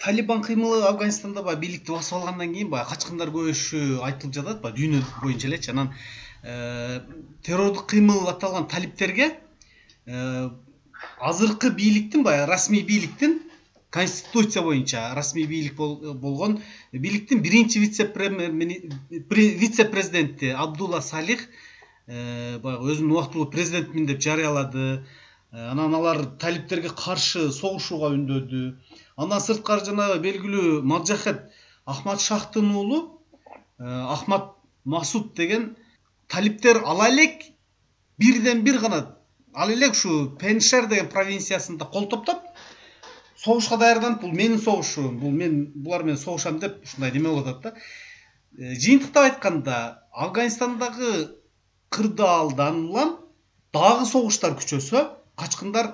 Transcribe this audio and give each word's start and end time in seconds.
талибан 0.00 0.42
кыймылы 0.42 0.82
афганистанда 0.88 1.42
баягы 1.42 1.60
бийликти 1.60 1.92
басып 1.92 2.16
алгандан 2.18 2.54
кийин 2.54 2.70
баягы 2.72 2.90
качкындар 2.94 3.28
көбөйүшү 3.34 4.00
айтылып 4.06 4.34
жатат 4.38 4.62
баягы 4.62 4.78
дүйнө 4.80 5.02
боюнча 5.22 5.48
элечи 5.48 5.70
анан 5.74 5.92
э, 6.42 7.00
террордук 7.44 7.86
кыймыл 7.92 8.28
аталган 8.32 8.66
талиптерге 8.66 9.28
э, 10.06 10.48
азыркы 11.20 11.70
бийликтин 11.70 12.24
баягы 12.24 12.50
расмий 12.50 12.82
бийликтин 12.82 13.40
конституция 13.90 14.62
боюнча 14.62 15.12
расмий 15.14 15.44
бийлик 15.44 15.74
болгон 15.74 16.62
бийликтин 16.92 17.42
биринчи 17.42 17.78
вице 17.78 18.04
вице 19.64 19.84
президенти 19.84 20.46
абдулла 20.46 21.00
салих 21.00 21.46
э, 22.06 22.58
баягы 22.58 22.94
өзүн 22.94 23.12
убактылуу 23.12 23.50
президентмин 23.50 24.06
деп 24.06 24.20
жарыялады. 24.20 25.04
Анан 25.50 25.94
алар 25.94 26.24
талиптерге 26.38 26.90
каршы 26.94 27.50
согушууга 27.50 28.12
үндөдү 28.14 28.60
андан 29.20 29.42
сырткары 29.44 29.84
жанагы 29.84 30.18
белгилүү 30.24 30.80
маджахет 30.92 31.42
ахмад 31.84 32.20
шахтын 32.24 32.74
уулу 32.74 32.98
э, 33.78 33.84
ахмад 33.84 34.52
масуд 34.84 35.34
деген 35.34 35.76
талиптер 36.28 36.82
ала 36.86 37.08
элек 37.10 37.42
бирден 38.18 38.62
бир 38.64 38.78
гана 38.80 39.00
ала 39.54 39.72
элек 39.72 39.92
ушу 39.92 40.30
пеншер 40.40 40.86
деген 40.86 41.08
провинциясында 41.08 41.84
кол 41.92 42.08
топтоп 42.08 42.44
согушка 43.44 43.76
даярданып 43.80 44.22
бул 44.22 44.32
менин 44.32 44.60
согушум 44.60 45.18
бул 45.18 45.32
мен 45.32 45.66
булар 45.74 46.02
менен 46.02 46.18
согушам 46.18 46.58
деп 46.60 46.82
ушундай 46.84 47.12
неме 47.12 47.28
кылып 47.28 47.46
атат 47.46 47.62
да. 47.62 47.74
Э, 48.58 48.74
жыйынтыктап 48.74 49.24
айтканда 49.24 49.76
афганистандагы 50.12 51.36
кырдаалдан 51.88 52.86
улам 52.88 53.18
дагы 53.72 54.06
согуштар 54.06 54.56
күчөсө 54.60 55.04
качкындар 55.36 55.92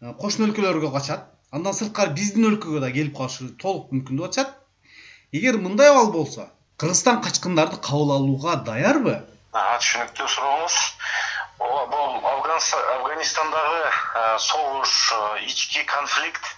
э, 0.00 0.12
кошуна 0.20 0.50
өлкөлөргө 0.50 0.92
качат 0.92 1.32
андан 1.54 1.74
сырткары 1.78 2.14
биздин 2.18 2.48
өлкөгө 2.50 2.80
да 2.82 2.90
келип 2.98 3.16
калышы 3.16 3.52
толук 3.62 3.92
мүмкүн 3.94 4.18
деп 4.18 4.26
атышат 4.28 4.54
эгер 5.38 5.58
мындай 5.66 5.90
абал 5.92 6.12
болсо 6.18 6.50
кыргызстан 6.82 7.22
качкындарды 7.24 7.78
кабыл 7.88 8.12
алууга 8.16 8.56
даярбы? 8.68 9.14
Түшүнүктүү 9.56 10.26
сурооңуз. 10.32 10.74
Ооба 11.66 11.86
бул 11.92 12.26
афганистандагы 12.30 13.78
согуш 14.46 14.96
ички 15.46 15.84
конфликт 15.88 16.50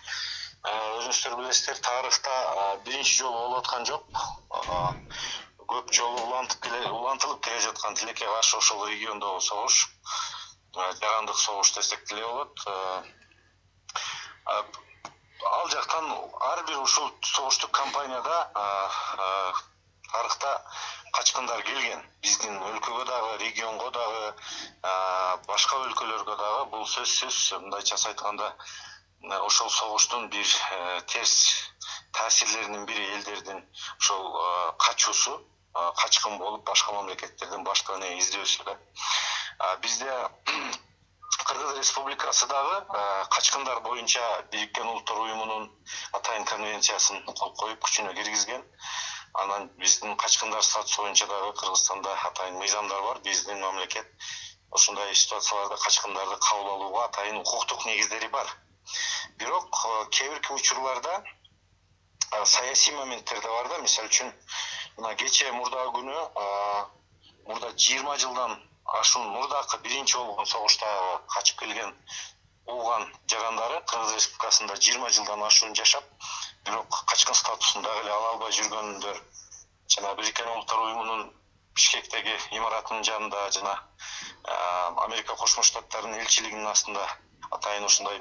өзүңүздөр 0.72 1.36
билесиздер 1.38 1.78
тарыхта 1.86 2.34
биринчи 2.88 3.20
жолу 3.20 3.36
болуп 3.44 3.60
аткан 3.60 3.86
жок. 3.86 4.02
Көп 5.68 5.92
жолу 5.94 6.24
улантып 6.24 6.66
улантылып 6.90 7.44
келе 7.46 7.60
жаткан 7.68 7.94
тилекке 7.94 8.26
каршы 8.26 8.56
ошол 8.58 8.86
региондогу 8.88 9.40
согуш 9.40 9.86
жарандык 10.74 11.38
согуш 11.38 11.72
десек 11.76 12.04
деле 12.10 12.26
болот 12.26 12.66
ал 14.48 15.68
жактан 15.68 16.10
ар 16.50 16.64
бир 16.66 16.78
ушул 16.80 17.10
согуштук 17.22 17.70
компанияда 17.70 18.36
тарыхта 20.12 20.52
качкындар 21.12 21.62
келген. 21.62 22.04
Биздин 22.22 22.56
өлкөгө 22.70 23.04
дагы 23.08 23.36
регионго 23.44 23.90
дагы 23.96 24.32
башка 25.46 25.80
өлкөлөргө 25.86 26.36
дагы 26.42 26.64
бул 26.72 26.86
сөзсүз 26.94 27.40
мындайчасы 27.64 28.08
айтканда 28.12 28.52
ошол 29.40 29.70
согуштун 29.70 30.28
бир 30.30 30.46
э, 30.46 31.00
терс 31.06 31.34
таасирлеринин 32.12 32.86
бири 32.86 33.04
элдердин 33.16 33.64
ошол 33.98 34.74
качуусу 34.78 35.40
качкын 36.02 36.38
болуп 36.38 36.64
башка 36.64 36.92
мамлекеттерден 36.92 37.64
башка 37.64 37.96
эне 37.98 38.18
издөөсү 38.18 38.64
да. 38.64 38.78
Бизде 39.82 40.12
кыргыз 41.48 41.78
республикасы 41.78 42.46
дагы 42.46 42.76
качкындар 43.34 43.80
боюнча 43.80 44.24
бириккен 44.52 44.86
улуттар 44.86 45.18
уюмунун 45.18 45.70
атайын 46.12 46.44
конвенциясын 46.44 47.22
кол 47.24 47.54
коюп 47.62 47.80
күчүнө 47.86 48.12
киргизген. 48.18 48.64
Анан 49.44 49.68
биздин 49.80 50.16
качкындар 50.16 50.62
статусу 50.62 51.02
боюнча 51.02 51.26
дагы 51.26 51.54
кыргызстанда 51.60 52.12
атайын 52.30 52.58
мыйзамдар 52.60 53.02
бар. 53.02 53.20
Биздин 53.24 53.60
мамлекет 53.60 54.06
ушундай 54.70 55.14
ситуацияларда 55.14 55.76
качкындарды 55.76 56.36
кабыл 56.36 56.70
алууга 56.74 57.04
атайын 57.04 57.40
укуктук 57.40 57.86
негиздери 57.86 58.28
бар. 58.28 58.46
Бирок 59.38 59.84
э, 59.86 60.06
кээ 60.10 60.30
бирки 60.30 60.52
учурларда 60.52 61.24
э, 62.32 62.44
саясий 62.44 62.94
моменттер 62.94 63.40
да 63.40 63.48
бар 63.48 63.68
да. 63.68 63.78
Мисалы 63.78 64.08
үчүн 64.08 64.32
мына 64.98 65.14
кечээ 65.14 65.52
мурдагы 65.52 65.96
күнү 65.96 66.16
э, 66.44 66.84
мурда 67.48 67.72
жыйырма 67.76 68.18
жылдан 68.18 68.58
ашуун 69.00 69.28
мурдакы 69.28 69.78
биринчи 69.84 70.16
болгон 70.16 70.46
согуштагы 70.46 71.18
качып 71.34 71.58
келген 71.60 71.94
ууган 72.66 73.04
жарандары 73.32 73.80
кыргыз 73.90 74.14
республикасында 74.14 74.76
жыйырма 74.86 75.10
жылдан 75.16 75.42
ашуун 75.48 75.74
жашап 75.80 76.04
бирок 76.64 77.02
качкын 77.12 77.34
статусун 77.34 77.82
дагы 77.82 78.04
эле 78.04 78.14
ала 78.16 78.30
албай 78.34 78.52
жүргөндөр 78.60 79.20
жанагы 79.94 80.22
бириккен 80.22 80.48
улуттар 80.54 80.84
уюмунун 80.86 81.30
бишкектеги 81.78 82.34
имаратынын 82.58 83.04
жанында 83.10 83.44
жана 83.56 83.74
америка 85.06 85.36
кошмо 85.42 85.62
штаттарынын 85.70 86.20
элчилигинин 86.24 86.66
астында 86.72 87.04
атайын 87.58 87.84
ушундай 87.88 88.20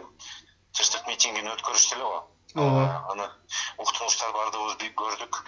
тынчтык 0.78 1.08
митингин 1.10 1.50
өткөрүштү 1.56 1.98
эле 1.98 2.10
го. 2.12 2.20
Ооба 2.56 2.84
аны 3.12 3.26
уктуңуздар 3.84 4.32
баардыгыбыз 4.36 4.94
көрдүк. 5.02 5.40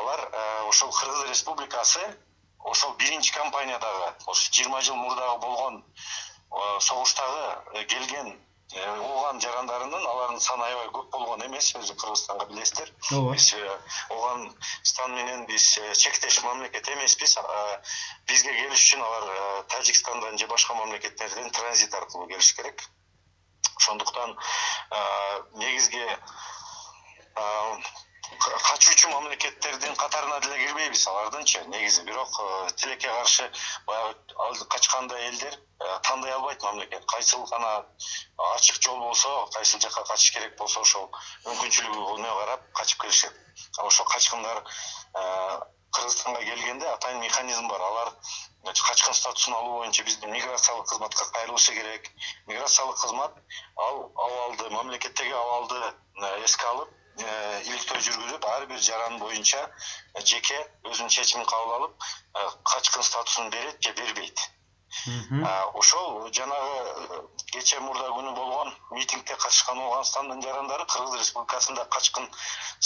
Алар 0.00 0.22
ошол 0.70 0.92
кыргыз 0.98 1.28
республикасы 1.30 2.04
ошол 2.72 2.94
биринчи 3.00 3.32
компаниядагы 3.32 4.08
ошо 4.26 4.52
жыйырма 4.52 4.80
жыл 4.82 4.96
мурдагы 4.96 5.38
болгон 5.46 5.84
э, 5.84 6.80
согуштагы 6.80 7.44
э, 7.74 7.84
келген 7.84 8.36
ууган 8.74 9.38
жарандарынын 9.40 10.06
алардын 10.10 10.40
саны 10.42 10.64
аябай 10.66 10.88
көп 10.94 11.10
болгон 11.12 11.44
эмес. 11.46 11.68
Өзү 11.78 11.94
кыргызстанга 12.00 12.46
билесиздер. 12.50 12.90
Ооба. 13.14 13.34
Биз 13.36 13.46
ооганстан 14.10 15.14
менен 15.14 15.44
биз 15.46 15.66
чектеш 16.02 16.40
мамлекет 16.42 16.88
эмеспиз. 16.94 17.36
Бизге 18.26 18.56
келиш 18.58 18.82
үчүн 18.88 19.04
алар 19.06 19.62
тажикстандан 19.74 20.38
же 20.38 20.48
башка 20.50 20.74
мамлекеттерден 20.74 21.50
транзит 21.50 21.94
аркылуу 21.94 22.26
келиш 22.26 22.52
керек. 22.58 22.82
Ошондуктан 23.76 24.36
негизги 25.54 26.04
качуучу 28.38 29.08
мамлекеттердин 29.08 29.94
катарына 29.96 30.40
деле 30.40 30.58
кирбейбиз. 30.66 31.06
Алардынчы 31.06 31.64
негизи. 31.66 32.02
Бирок 32.02 32.30
тилекке 32.76 33.08
каршы 33.08 33.50
баягы 33.86 34.64
качкандай 34.68 35.28
элдер 35.28 35.58
тандай 36.02 36.32
албайт 36.32 36.62
мамлекет. 36.62 37.04
Кайсыл 37.06 37.44
гана 37.46 37.86
ачык 38.54 38.82
жол 38.82 38.98
болсо 38.98 39.46
кайсыл 39.52 39.80
жака 39.80 40.04
качыш 40.04 40.32
керек 40.32 40.56
болсо 40.58 40.80
ошол 40.80 41.10
мүмкүнчүлүгүнө 41.44 42.34
карап 42.40 42.72
качып 42.72 43.00
келишет. 43.02 43.32
Ошол 43.78 44.06
качкындар 44.06 44.62
кыргызстанга 45.92 46.42
келгенде 46.44 46.86
атайын 46.88 47.20
механизм 47.20 47.68
бар. 47.68 47.80
Алар 47.80 48.12
качкын 48.64 49.14
статусун 49.14 49.54
алуу 49.54 49.78
боюнча 49.78 50.02
биздин 50.04 50.32
миграциялык 50.32 50.88
кызматка 50.88 51.24
кайрылышы 51.32 51.74
керек. 51.74 52.10
Миграциялык 52.46 53.00
кызмат 53.00 53.32
ал 53.76 54.12
абалды 54.14 54.70
мамлекеттеги 54.70 55.32
абалды 55.32 55.80
э, 56.22 56.44
эске 56.44 56.66
алып 56.66 56.88
э, 56.88 57.05
иликтөө 57.16 58.00
жүргүзүп 58.08 58.44
ар 58.52 58.66
бир 58.72 58.82
жаран 58.88 59.18
боюнча 59.22 59.62
жеке 60.32 60.58
өзүнүн 60.90 61.14
чечимин 61.14 61.46
кабыл 61.52 61.72
алып 61.78 61.94
э, 62.02 62.48
качкын 62.72 63.02
статусун 63.02 63.50
берет 63.50 63.82
же 63.82 63.92
бербейт. 63.92 64.44
Ошол 65.74 66.30
жанагы 66.32 67.18
кечээ 67.52 67.80
мурда 67.80 68.06
күнү 68.16 68.32
болгон 68.36 68.72
митингде 68.96 69.36
катышкан 69.36 69.78
ооганстандын 69.78 70.40
жарандары 70.44 70.86
кыргыз 70.92 71.18
республикасында 71.20 71.84
качкын 71.96 72.28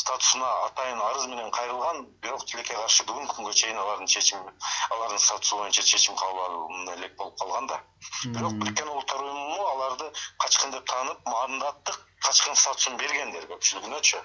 статусуна 0.02 0.48
атайын 0.66 1.00
арыз 1.08 1.26
менен 1.32 1.50
кайрылган 1.58 2.06
бирок 2.24 2.44
тилекке 2.50 2.74
каршы 2.74 3.06
бүгүнкү 3.10 3.36
күнгө 3.36 3.54
чейин 3.62 3.78
алардын 3.84 4.10
чечими 4.16 4.52
алардын 4.90 5.24
статусу 5.26 5.62
боюнча 5.62 5.86
чечим 5.92 6.18
кабыл 6.22 6.44
алына 6.46 6.98
элек 6.98 7.16
болуп 7.16 7.38
калган 7.38 7.66
да. 7.66 7.80
Бирок 8.24 8.58
бириккен 8.62 8.88
улуттар 8.88 9.22
уюму 9.22 9.66
аларды 9.74 10.12
качкын 10.44 10.76
деп 10.76 10.86
таанып 10.92 11.26
мандаттык 11.34 12.09
качкын 12.24 12.56
статусун 12.62 12.96
бергендер 13.00 13.46
көпчүлүгүнөчү 13.52 14.22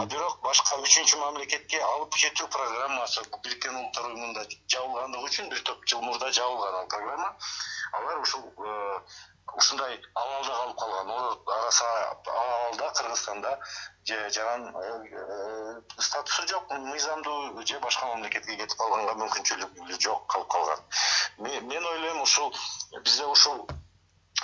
а 0.00 0.06
бирок 0.12 0.40
башка 0.44 0.80
үчүнчү 0.84 1.20
мамлекетке 1.22 1.80
алып 1.90 2.18
кетүү 2.22 2.48
программасы 2.56 3.24
бириккен 3.44 3.76
улуттар 3.76 4.10
уюмунда 4.10 4.44
жабылгандыгы 4.72 5.28
үчүн 5.28 5.48
бир 5.52 5.62
топ 5.68 5.84
жыл 5.90 6.02
мурда 6.02 6.30
жабылган 6.32 6.74
ал 6.80 6.86
программа. 6.88 7.36
Алар 7.92 8.18
ушул 8.20 8.42
э, 8.58 9.00
ушундай 9.54 10.00
абалда 10.14 10.54
калып 10.58 10.78
калган. 10.78 11.10
Араса 11.56 11.88
абалда 12.10 12.90
кыргызстанда 12.98 13.58
же 14.04 14.30
жаран 14.30 14.68
э, 14.76 15.82
статусу 15.98 16.48
жок 16.48 16.70
мыйзамдуу 16.70 17.66
же 17.66 17.80
башка 17.80 18.06
мамлекетке 18.06 18.56
кетип 18.56 18.78
калганга 18.78 19.16
мүмкүнчүлүгү 19.22 20.00
жок 20.00 20.26
калып 20.26 20.48
калган. 20.48 20.84
Мен 21.38 21.86
ойлойм 21.92 22.22
ушул 22.22 22.54
бизде 23.02 23.26
ушул 23.26 23.66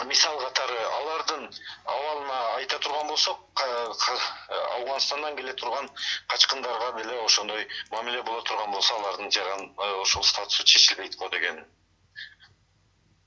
мисал 0.07 0.39
катары 0.39 0.79
алардын 0.99 1.49
абалына 1.85 2.39
айта 2.57 2.79
турган 2.79 3.09
болсок 3.09 3.39
афганистандан 3.61 5.37
келе 5.37 5.53
турган 5.53 5.91
качкындарга 6.29 7.03
деле 7.03 7.19
ошондой 7.25 7.67
мамиле 7.91 8.23
боло 8.23 8.43
турган 8.43 8.71
болсо 8.71 8.95
алардын 8.95 9.31
жаран 9.31 9.73
ошол 10.03 10.23
статусу 10.23 10.65
чечилбейт 10.65 11.17
го 11.17 11.29
деген. 11.29 11.65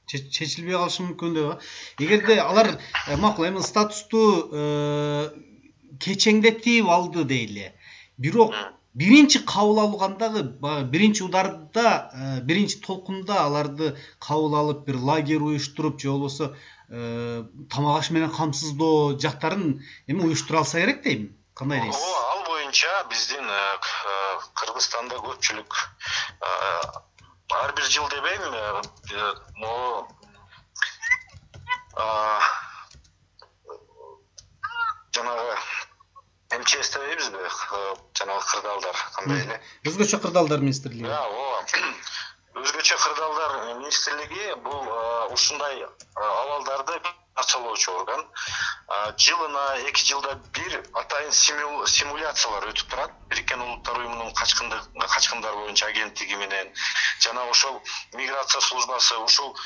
Чечилбей 0.07 0.75
калышы 0.77 1.03
мүмкүн 1.03 1.33
деп 1.33 1.51
а? 1.51 1.59
Эгерде 1.99 2.39
алар 2.41 2.67
э, 3.07 3.15
макул 3.17 3.47
эми 3.47 3.61
статусту 3.61 4.49
э, 4.51 5.29
кечеңдетип 5.99 6.89
алды 6.89 7.23
дейли. 7.23 7.73
Бирок 8.17 8.53
биринчи 8.93 9.39
кабыл 9.39 9.79
алгандагы 9.79 10.43
баягы 10.43 10.89
биринчи 10.89 11.23
ударда 11.23 12.09
э, 12.13 12.41
биринчи 12.41 12.79
толкунда 12.79 13.43
аларды 13.45 13.97
кабыл 14.19 14.55
алып 14.55 14.85
бир 14.85 14.97
лагерь 14.97 15.41
уюштуруп 15.41 15.99
же 15.99 16.11
болбосо 16.11 16.55
э, 16.89 17.43
тамак 17.71 17.99
аш 17.99 18.11
менен 18.11 18.29
камсыздоо 18.29 19.19
жактарын 19.19 19.81
эми 20.07 20.21
уюштура 20.21 20.59
алса 20.59 20.79
керек 20.79 21.01
дейм. 21.03 21.35
Кандай 21.55 21.81
дейсиз 21.81 22.01
ооба 22.01 22.31
ал 22.31 22.45
боюнча 22.45 22.93
биздин 23.09 23.45
э, 23.49 23.77
кыргызстанда 24.53 25.15
көпчүлүк 25.25 25.73
ар 27.53 27.73
бир 27.75 27.85
жыл 27.89 28.09
дебейм 28.09 28.41
могу 29.57 30.07
жанагы 35.13 35.57
мчс 36.59 36.89
дебейбизби 36.93 37.39
жанагы 38.17 38.45
кырдаалдар 38.51 39.01
кандай 39.15 39.41
эле? 39.45 39.59
Өзгөчө 39.89 40.19
кырдаалдар 40.23 40.61
министрлиги. 40.61 41.07
Ооба. 41.07 41.65
Өзгөчө 42.63 42.97
кырдаалдар 43.01 43.57
министрлиги 43.79 44.53
бул 44.65 44.89
ушундай 45.33 45.85
абалдарды 46.15 46.99
орган. 47.35 48.25
Жылына 49.17 49.77
эки 49.89 50.05
жылда 50.05 50.35
бир 50.53 50.83
атайын 50.93 51.31
симуляциялар 51.31 52.67
өтүп 52.69 52.89
турат. 52.89 53.11
Бириккен 53.29 53.61
улуттар 53.61 53.97
уюмунун 53.97 54.33
качкындар 54.33 55.55
боюнча 55.55 55.87
агенттиги 55.87 56.35
менен. 56.35 56.73
Жана 57.19 57.43
ошол 57.49 57.81
миграция 58.13 58.61
службасы 58.61 59.17
ушул 59.17 59.57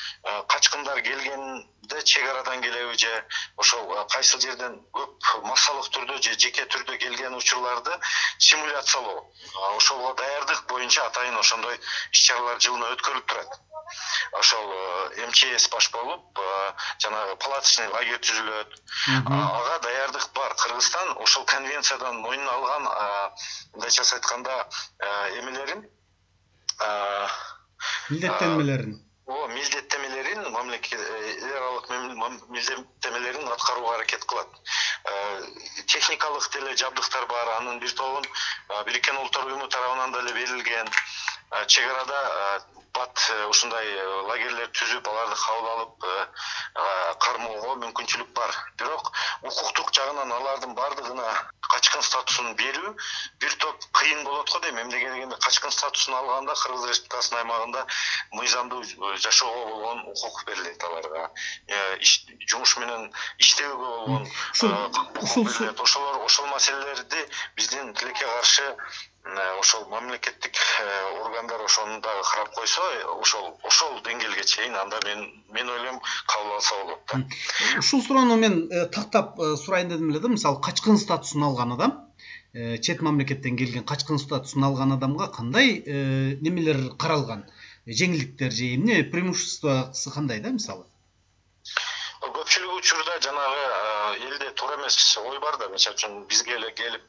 качкындар 0.48 1.02
келгенде 1.02 2.02
чек 2.04 2.30
арадан 2.30 2.62
келеби 2.62 2.98
же 2.98 3.25
ошол 3.58 4.08
кайсыл 4.08 4.40
жерден 4.40 4.80
көп 4.94 5.44
массалык 5.44 5.92
түрдө 5.92 6.22
же 6.22 6.38
жеке 6.40 6.66
түрдө 6.66 6.98
келген 6.98 7.36
учурларды 7.36 8.00
симуляциялоо. 8.40 9.25
Ошого 9.75 10.13
даярдык 10.13 10.66
боюнча 10.68 11.06
атайын 11.06 11.38
ошондой 11.38 11.80
иш 12.12 12.28
чаралар 12.28 12.60
жылына 12.60 12.94
өткөрүлүп 12.96 13.25
турат 13.28 13.67
ошол 14.31 14.72
э, 15.18 15.28
мчс 15.28 15.68
баш 15.69 15.92
болуп 15.92 16.39
э, 16.39 16.74
жанагы 17.00 17.36
палаточный 17.38 17.88
лагерь 17.88 18.19
түзүлөт. 18.19 18.75
Ага 19.25 19.80
даярдык 19.80 20.30
бар. 20.34 20.54
Кыргызстан 20.56 21.18
ошол 21.18 21.45
конвенциядан 21.45 22.22
мойнуна 22.22 22.51
алган 22.51 22.84
мындайчасы 23.74 24.16
айтканда 24.16 24.68
э, 25.00 25.39
эмелерин 25.39 25.89
милдеттенмелерин. 28.10 29.04
ооба 29.25 29.54
милдеттемелерин 29.54 30.51
мамлекет 30.51 31.00
эл 31.00 31.56
аралык 31.57 31.89
милдеттемелерин 32.50 33.48
аткарууга 33.48 33.95
аракет 33.95 34.24
кылат. 34.25 34.48
Техникалык 35.88 36.51
деле 36.54 36.75
жабдыктар 36.75 37.25
бар. 37.28 37.50
Анын 37.57 37.80
бир 37.80 37.92
тобун 37.94 38.24
бириккен 38.86 39.18
улуттар 39.18 39.45
уюму 39.45 39.68
тарабынан 39.68 40.13
деле 40.13 40.34
берилген 40.34 40.88
чек 41.68 41.86
арада 41.92 42.66
бат 42.98 43.30
э, 43.30 43.46
ушундай 43.46 43.86
э, 43.86 44.06
лагерьлер 44.30 44.70
түзүп 44.74 45.08
аларды 45.12 45.38
кабыл 45.42 45.68
алып 45.74 46.08
э, 46.08 46.16
кармоого 47.26 47.76
мүмкүнчүлүк 47.84 48.32
бар. 48.40 48.56
Бирок 48.82 49.12
укуктук 49.44 49.94
жагынан 49.98 50.34
алардын 50.40 50.74
баардыгына 50.78 51.28
качкын 51.70 52.06
статусун 52.10 52.56
берүү 52.62 52.94
бир 53.44 53.58
топ 53.64 53.88
кыйын 54.07 54.24
болот 54.24 54.50
го 54.50 54.59
дейм 54.63 54.77
эмнеге 54.80 55.09
дегенде 55.12 55.36
качкын 55.44 55.71
статусун 55.71 56.15
алганда 56.15 56.54
кыргыз 56.56 56.86
республикасынын 56.92 57.42
аймагында 57.42 57.81
мыйзамдуу 58.39 58.83
жашоого 59.25 59.65
болгон 59.71 60.00
укук 60.13 60.45
берилет 60.48 60.83
аларга. 60.83 61.27
Жумуш 62.48 62.77
менен 62.83 63.12
иштөөгө 63.44 63.92
болгон 63.98 64.27
укук 65.25 65.51
берилет. 65.51 65.81
ошолор 65.88 66.24
ошол 66.24 66.48
маселелерди 66.54 67.27
биздин 67.57 67.94
тилекке 67.94 68.25
каршы 68.25 68.75
ошол 69.59 69.86
мамлекеттик 69.89 70.56
э, 70.56 71.21
органдар 71.25 71.62
ошону 71.62 72.00
дагы 72.01 72.24
карап 72.31 72.53
койсо 72.56 72.81
ошол 73.19 73.60
ошол 73.63 74.00
деңгээлге 74.06 74.44
чейин 74.45 74.75
анда 74.75 75.00
мен 75.03 75.44
мен 75.51 75.69
ойлойм 75.69 76.00
кабыл 76.27 76.53
алса 76.53 76.75
болот 76.75 77.00
да. 77.12 77.24
Ушул 77.80 78.01
суроону 78.01 78.38
мен 78.38 78.69
э, 78.71 78.86
тактап 78.86 79.39
э, 79.39 79.56
сурайын 79.57 79.89
дедим 79.89 80.12
эле 80.12 80.19
да 80.19 80.30
мисалы 80.30 80.62
качкын 80.62 80.98
статусун 80.98 81.44
алган 81.44 81.74
адам 81.74 82.06
чет 82.81 83.01
мамлекеттен 83.01 83.57
келген 83.57 83.83
качкын 83.83 84.19
статусун 84.19 84.63
алган 84.63 84.92
адамга 84.98 85.27
кандай 85.39 85.81
немелер 86.42 86.95
каралган? 86.98 87.45
Жеңилдиктер 87.88 88.51
же 88.51 88.74
эмне? 88.75 89.04
Преимуществосу 89.04 90.12
кандай 90.12 90.42
да 90.42 90.51
мисалы 90.51 90.86
көпчүлүк 92.22 92.80
учурда 92.80 93.18
жанагы 93.22 93.64
элде 94.28 94.50
туура 94.58 94.75
эмес 94.78 95.18
ой 95.22 95.40
бар 95.40 95.58
да. 95.62 95.68
Мисалы 95.69 95.96
үчүн 95.96 96.25
бизге 96.30 96.56
эле 96.56 96.72
келип 96.74 97.04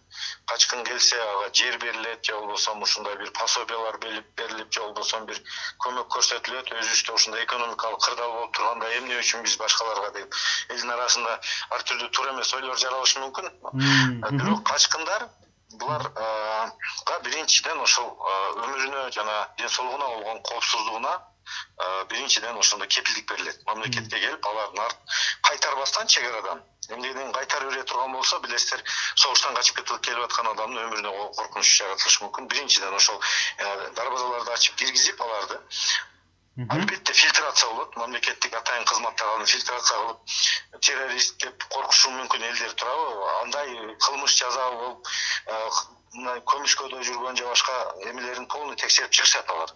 качкын 0.50 0.84
келсе 0.84 1.16
ага 1.22 1.48
жер 1.52 1.78
берилет 1.78 2.24
же 2.24 2.34
болбосо 2.34 2.72
ушундай 2.72 3.16
бир 3.16 3.30
пособиялар 3.32 3.98
берилип 3.98 4.72
же 4.72 4.80
болбосо 4.80 5.20
бир 5.30 5.40
көмөк 5.84 6.08
көрсөтүлөт. 6.16 6.72
Өзүбүздө 6.80 7.14
ушундай 7.14 7.44
экономикалык 7.44 8.04
кырдаал 8.04 8.32
болуп 8.32 8.54
турганда 8.56 8.92
эмне 8.98 9.18
үчүн 9.22 9.42
биз 9.42 9.56
башкаларга 9.56 10.12
деп 10.18 10.34
элдин 10.68 10.90
арасында 10.96 11.40
ар 11.70 11.88
түрдүү 11.88 12.10
туура 12.12 12.36
эмес 12.36 12.54
ойлор 12.54 12.76
жаралышы 12.76 13.20
мүмкүн. 13.24 13.50
Бирок 14.36 14.64
качкындар 14.68 15.28
буларга 15.80 17.18
биринчиден 17.24 17.80
ошол 17.80 18.12
өмүрүнө 18.64 19.10
жана 19.12 19.48
ден 19.58 19.68
соолугуна 19.68 20.06
болгон 20.14 20.42
коопсуздугуна 20.42 21.12
биринчиден 22.10 22.56
ошондой 22.58 22.88
кепилдик 22.88 23.28
берилет. 23.30 23.58
Мамлекетке 23.66 24.20
келип 24.20 24.46
алардын 24.46 24.92
кайтарбастан 25.42 26.06
чек 26.06 26.24
арадан 26.24 26.62
эмнеден 26.88 27.32
кайтарып 27.32 27.70
бере 27.70 27.84
турган 27.84 28.12
болсо 28.12 28.38
билесиздер 28.40 28.82
согуштан 29.14 29.54
качып 29.54 29.80
келип 30.02 30.24
аткан 30.24 30.46
адамдын 30.52 30.84
өмүрүнө 30.84 31.32
коркунуч 31.36 31.72
жаратылышы 31.78 32.24
мүмкүн. 32.24 32.48
Биринчиден 32.48 32.94
ошол 32.94 33.20
дарбазаларды 33.96 34.52
ачып 34.52 34.76
киргизип 34.76 35.20
аларды. 35.20 35.58
Албетте 36.68 37.12
фильтрация 37.12 37.70
болот. 37.70 37.96
Мамлекеттик 37.96 38.54
атайын 38.54 38.84
кызматтар 38.84 39.28
аны 39.36 39.46
фильтрация 39.46 39.98
кылып 39.98 40.80
террорист 40.82 41.38
деп 41.44 41.68
коркушу 41.70 42.10
мүмкүн 42.10 42.48
элдер 42.48 42.72
турабы 42.72 43.30
андай 43.42 43.94
кылмыш 44.06 44.34
жазабы 44.40 44.80
болуп 44.80 45.06
мына 46.14 46.34
көмүскөдө 46.50 47.02
жүргөн 47.06 47.36
же 47.36 47.44
башка 47.46 47.74
эмелерин 48.10 48.46
полный 48.52 48.76
текшерип 48.80 49.12
чыгышат 49.12 49.50
алар. 49.54 49.72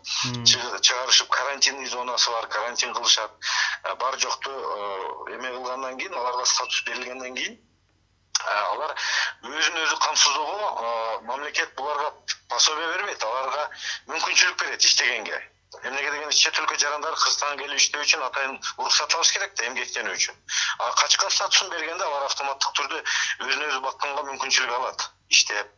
Чыгарышып 0.46 1.28
карантинный 1.28 1.86
зонасы 1.86 2.30
бар 2.30 2.46
карантин 2.48 2.94
кылышат. 2.94 3.30
Э, 3.84 3.94
бар 3.96 4.18
жокту 4.18 4.50
э, 4.50 5.34
эме 5.34 5.50
кылгандан 5.50 5.98
кийин 5.98 6.14
аларга 6.14 6.44
статус 6.46 6.82
берилгенден 6.84 7.34
кийин 7.34 7.58
э, 7.58 8.54
алар 8.72 8.94
өзүн 9.42 9.80
өзү 9.84 9.98
камсыздоого 10.06 11.20
мамлекет 11.28 11.74
буларга 11.74 12.14
пособие 12.48 12.88
бербейт. 12.94 13.24
Аларга 13.24 13.68
мүмкүнчүлүк 14.06 14.64
берет 14.64 14.84
иштегенге. 14.84 15.42
Эмнеге 15.82 16.10
дегенде 16.12 16.36
чет 16.36 16.58
өлкө 16.60 16.78
жарандары 16.80 17.16
кыргызстанга 17.16 17.62
келип 17.64 17.80
иштөө 17.80 18.02
үчүн 18.06 18.24
атайын 18.28 18.58
уруксат 18.76 19.14
алыш 19.16 19.32
керек 19.36 19.54
да 19.56 19.68
эмгектенүү 19.68 20.16
үчүн. 20.16 20.40
А 20.78 20.90
качкын 21.00 21.30
статусун 21.30 21.70
бергенде 21.72 22.04
алар 22.04 22.26
автоматтык 22.28 22.74
түрдө 22.80 23.04
өзүн 23.46 23.68
өзү 23.68 23.80
бакканга 23.86 24.26
мүмкүнчүлүк 24.32 24.76
алат 24.80 25.08
иштеп 25.32 25.72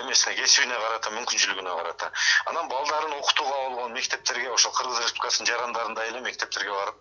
эмесине 0.00 0.34
кесибине 0.38 0.74
карата 0.74 1.10
мүмкүнчүлүгүнө 1.14 1.74
карата? 1.80 2.10
Анан 2.50 2.68
балдарын 2.68 3.12
окутууга 3.18 3.56
болгон 3.56 3.92
мектептерге 3.96 4.50
ошол 4.52 4.72
кыргыз 4.78 5.02
республикасынын 5.04 5.50
жарандарындай 5.50 6.12
эле 6.12 6.20
мектептерге 6.26 6.72
барып 6.72 6.96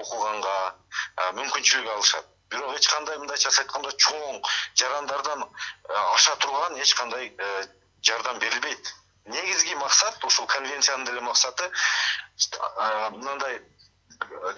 окуганга 0.00 0.56
мүмкүнчүлүк 1.40 1.90
алышат. 1.96 2.26
Бирок 2.50 2.76
эч 2.76 2.88
кандай 2.88 3.18
мындайчасы 3.18 3.62
айтканда 3.62 3.92
чоң 4.06 4.42
жарандардан 4.80 5.46
аша 6.14 6.36
турган 6.44 6.76
эч 6.82 6.94
кандай 6.94 7.32
э, 7.38 7.64
жардам 8.02 8.38
берилбейт. 8.38 8.92
Негизги 9.24 9.74
максат 9.74 10.24
ушул 10.24 10.46
конвенциянын 10.46 11.06
деле 11.06 11.20
максаты 11.20 11.70
мындай 13.16 13.62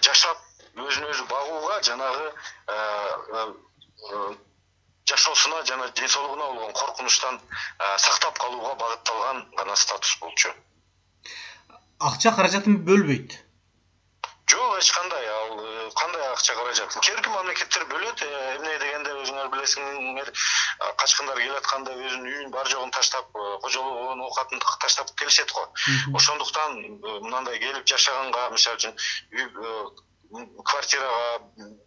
жашап 0.03 0.37
өзүн 0.75 1.07
өзү 1.09 1.25
багууга 1.31 1.79
жанагы 1.87 2.27
жашоосуна 5.09 5.63
жана 5.65 5.89
ден 5.89 6.07
соолугуна 6.07 6.45
болгон 6.53 6.73
коркунучтан 6.73 7.41
сактап 7.97 8.37
калууга 8.37 8.75
багытталган 8.75 9.45
гана 9.57 9.75
статус 9.75 10.17
болчу. 10.21 10.53
Акча 11.99 12.31
каражатын 12.31 12.83
бөлбөйт. 12.85 13.43
Жок 14.47 14.77
эч 14.79 14.91
кандай. 14.91 15.25
Ал 15.27 15.59
э, 15.59 15.89
кандай 15.95 16.27
акча 16.31 16.53
каражат? 16.55 16.93
Кээ 17.03 17.15
бирки 17.15 17.29
мамлекеттер 17.29 17.83
бөлөт 17.91 18.21
э, 18.23 18.29
эмне 18.55 18.77
дегенде 18.79 19.15
өзүңөр 19.23 19.49
билесиңер 19.51 20.31
качкындар 21.01 21.41
келатканда 21.41 21.95
өзүнүн 21.97 22.29
үйүн 22.31 22.53
бар 22.53 22.69
жогун 22.71 22.93
таштап 22.95 23.27
э, 23.35 23.47
кожологон 23.65 24.21
оокатын 24.23 24.61
таштап 24.85 25.11
келишет 25.19 25.51
го. 25.51 25.65
Ошондуктан 26.13 26.79
мындай 27.25 27.59
келип 27.59 27.83
жашаганга 27.91 28.49
мисалы 28.53 28.77
үчүн 28.79 28.93
квартирага 30.31 31.39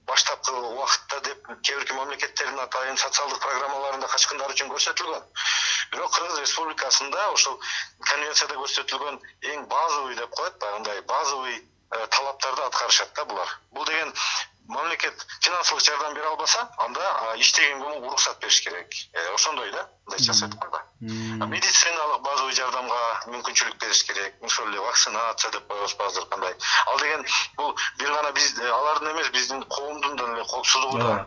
баштапкы 0.08 0.52
убакытта 0.52 1.20
деп 1.26 1.48
кээ 1.62 1.76
бирки 1.78 1.92
мамлекеттердин 1.92 2.60
атайын 2.64 2.96
социалдык 2.96 3.40
программаларында 3.44 4.08
качкындар 4.08 4.54
үчүн 4.54 4.70
көрсөтүлгөн. 4.72 5.26
Бирок 5.92 6.14
кыргыз 6.14 6.40
республикасында 6.40 7.26
ошол 7.34 7.58
конвенцияда 8.08 8.56
көрсөтүлгөн 8.62 9.20
эң 9.52 9.66
базовый 9.74 10.16
деп 10.16 10.30
коет 10.40 10.58
баягындай 10.64 11.02
базовый 11.12 11.56
э, 11.58 12.06
талаптарды 12.16 12.62
аткарышат 12.62 13.12
да 13.14 13.24
булар. 13.24 13.56
Бул 13.72 13.84
деген 13.84 14.14
мамлекет 14.70 15.26
финансылык 15.40 15.82
жардам 15.84 16.14
бере 16.14 16.26
албаса 16.30 16.62
анда 16.84 17.02
иштеген 17.42 17.80
күнү 17.82 18.06
уруксат 18.06 18.38
бериш 18.40 18.60
керек. 18.64 18.94
Э, 19.12 19.34
ошондой 19.34 19.70
да 19.72 19.88
мындайча 20.06 20.32
айтканда 20.46 21.46
медициналык 21.54 22.22
базовый 22.22 22.54
жардамга 22.54 23.00
мүмкүнчүлүк 23.32 23.78
бериш 23.82 24.04
керек 24.08 24.34
ошол 24.46 24.68
эле 24.68 24.80
вакцинация 24.84 25.50
деп 25.50 25.66
коебузбу 25.68 26.04
азыр 26.04 26.26
кандай. 26.30 26.54
Ал 26.86 26.98
деген 26.98 27.24
бул 27.56 27.74
бир 27.98 28.12
гана 28.14 28.32
биз 28.32 28.54
алардын 28.58 29.12
эмес 29.14 29.32
биздин 29.34 29.64
коомдун 29.64 30.16
деле 30.16 30.44
коопсуздугу 30.44 30.98
да. 30.98 31.26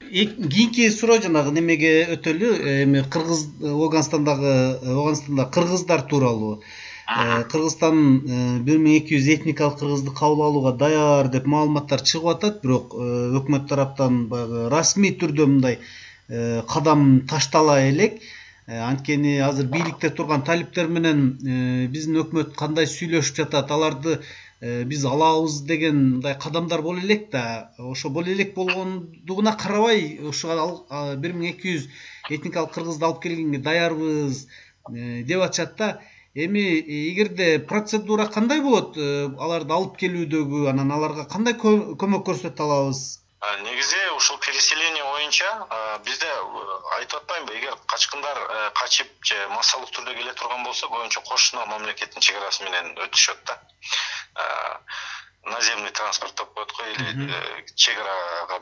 Кийинки 0.00 0.90
суроо 0.90 1.20
жанагы 1.20 1.52
немеге 1.52 1.94
өтөлү? 2.16 2.52
Эми 2.84 3.02
кыргыз 3.02 3.48
ооганстандагы 3.62 4.52
ооганстанда 4.82 5.46
кыргыздар 5.56 6.02
тууралуу. 6.02 6.62
Э, 6.62 6.87
кыргызстан 7.08 8.00
э, 8.28 8.58
бир 8.60 8.80
миң 8.84 8.98
эки 8.98 9.16
жүз 9.16 9.28
этникалык 9.38 9.78
кыргызды 9.80 10.12
кабыл 10.12 10.42
алууга 10.44 10.74
даяр 10.76 11.30
деп 11.32 11.46
маалыматтар 11.48 12.02
чыгып 12.04 12.34
атат 12.34 12.58
бирок 12.62 12.92
э, 12.92 13.06
өкмөт 13.38 13.64
тараптан 13.70 14.26
баягы 14.28 14.68
расмий 14.68 15.14
түрдө 15.16 15.46
мындай 15.46 15.78
кадам 16.28 17.22
таштала 17.24 17.78
элек. 17.88 18.20
Анткени 18.68 19.38
азыр 19.40 19.64
бийликте 19.72 20.10
турган 20.10 20.42
талиптер 20.44 20.90
менен 20.92 21.38
биздин 21.88 22.18
өкмөт 22.20 22.52
кандай 22.58 22.84
сүйлөшүп 22.84 23.38
жатат 23.40 23.72
аларды 23.72 24.18
биз 24.60 25.06
алабыз 25.08 25.62
деген 25.64 26.02
мындай 26.10 26.36
кадамдар 26.36 26.82
боло 26.82 27.00
элек 27.00 27.30
да. 27.32 27.72
Ошо 27.78 28.10
боло 28.10 28.28
элек 28.28 28.52
болгондугуна 28.54 29.56
карабай 29.56 30.18
ушуга 30.20 31.16
бир 31.16 31.32
миң 31.32 31.54
эки 31.54 31.78
жүз 31.78 31.88
этникалык 32.28 32.76
кыргызды 32.76 33.08
алып 33.08 33.22
келгенге 33.22 33.64
даярбыз 33.64 34.44
деп 34.92 35.40
атышат 35.48 35.76
да 35.78 35.92
эми 36.44 36.64
эгерде 37.10 37.58
процедура 37.58 38.26
кандай 38.26 38.60
болот? 38.60 38.96
Э, 38.96 39.28
аларды 39.44 39.74
алып 39.74 39.96
келүүдөгү 40.02 40.68
анан 40.72 40.92
аларга 40.94 41.24
кандай 41.32 41.56
көмөк 41.62 42.26
көрсөтө 42.28 42.66
алабыз? 42.66 43.00
Негизи 43.62 43.98
ушул 44.16 44.38
переселение 44.42 45.04
боюнча 45.04 45.50
бизде 46.04 46.26
э, 46.26 46.78
айтып 46.98 47.20
атпаймынбы 47.20 47.58
эгер 47.58 47.76
качкындар 47.86 48.38
э, 48.38 48.70
качып 48.80 49.10
же 49.30 49.38
массалык 49.54 49.92
түрдө 49.94 50.14
келе 50.18 50.34
турган 50.40 50.64
болсо 50.66 50.90
көбүнчө 50.90 51.22
кошуна 51.28 51.66
мамлекеттин 51.66 52.22
чек 52.22 52.40
арасы 52.42 52.64
менен 52.66 52.94
өтүшөт 53.06 53.44
да 53.46 53.58
наземный 55.50 55.90
транспорт 55.90 56.34
деп 56.34 56.52
коет 56.54 56.72
го 56.72 56.84
или 56.84 57.66
чек 57.74 57.98
арага 57.98 58.60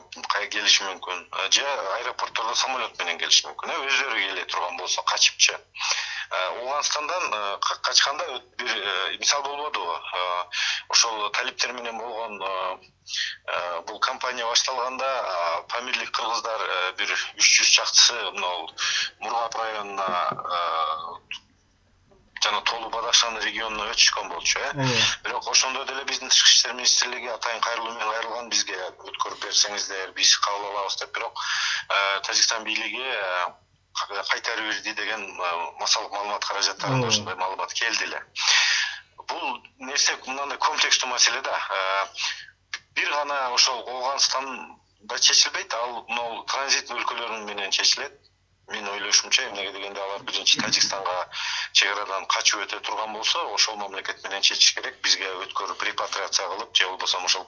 келиши 0.49 0.83
мүмкүн 0.83 1.27
же 1.51 1.65
аэропорттордо 1.99 2.55
самолет 2.55 2.97
менен 2.99 3.17
келиши 3.19 3.47
мүмкүн 3.47 3.71
э 3.71 3.77
өздөрү 3.87 4.19
келе 4.19 4.45
турган 4.45 4.77
болсо 4.77 5.03
качыпчы. 5.03 5.57
Ооганстандан 6.29 7.33
э, 7.33 7.57
качканда 7.83 8.25
бир 8.57 8.67
э, 8.67 9.17
мисал 9.17 9.43
болбодубу 9.43 9.93
э, 9.93 10.43
ошол 10.89 11.29
талиптер 11.31 11.71
менен 11.71 11.97
болгон 11.97 12.37
бул 13.87 13.99
кампания 13.99 14.45
башталганда 14.45 15.63
памирлик 15.69 16.11
кыргыздар 16.11 16.61
бир 16.97 17.13
үч 17.13 17.47
жүз 17.59 17.69
чактысы 17.77 18.15
мынабул 18.33 18.73
мургап 19.19 19.55
районуна 19.55 20.09
жана 22.43 22.61
толуу 22.69 22.89
бадашан 22.89 23.37
регионуна 23.43 23.89
өтүшкөн 23.91 24.29
болчу 24.29 24.59
э? 24.59 24.71
Бирок 25.23 25.47
ошондо 25.51 25.85
деле 25.85 26.03
биздин 26.05 26.29
тышкы 26.29 26.49
иштер 26.49 26.73
министрлиги 26.73 27.27
атайын 27.33 27.61
кайрылуу 27.61 27.93
менен 27.93 28.11
кайрылган 28.11 28.49
бизге 28.49 28.77
өткөрүп 29.11 29.45
берсеңиздер 29.45 30.13
биз 30.17 30.35
кабыл 30.37 30.67
алабыз 30.71 30.97
деп. 31.01 31.13
Бирок 31.15 31.39
тажикстан 32.27 32.63
бийлиги 32.63 33.05
кайтарып 34.31 34.65
бирди 34.69 34.93
деген 34.93 35.23
массалык 35.79 36.11
маалымат 36.11 36.45
каражаттарында 36.45 37.07
ушундай 37.07 37.35
маалымат 37.35 37.73
келди 37.73 38.03
эле. 38.09 38.21
Бул 39.27 39.57
нерсе 39.79 40.17
мындай 40.27 40.57
комплекстүү 40.57 41.09
маселе 41.09 41.41
да 41.41 41.57
бир 42.95 43.09
гана 43.11 43.49
ошол 43.53 43.81
ооганстанда 43.87 45.19
чечилбейт 45.19 45.73
ал 45.73 46.05
могул 46.07 46.45
транзиттүү 46.53 46.97
өлкөлөр 47.01 47.43
менен 47.49 47.71
чечилет 47.71 48.13
менин 48.67 48.87
ойлошумча 48.89 49.43
эмнеге 49.47 49.71
дегенде 49.71 50.01
алар 50.01 50.23
биринчи 50.27 50.59
тажикстанга 50.59 51.15
чек 51.71 51.91
арадан 51.91 52.25
качып 52.33 52.63
өтө 52.65 52.79
турган 52.87 53.13
болсо 53.13 53.43
ошол 53.53 53.77
мамлекет 53.79 54.23
менен 54.23 54.41
чечиш 54.41 54.73
керек. 54.75 54.99
Бизге 55.03 55.29
өткөрүп 55.45 55.83
репатриация 55.87 56.47
кылып 56.49 56.75
же 56.75 56.87
болбосо 56.89 57.23
ошол 57.29 57.47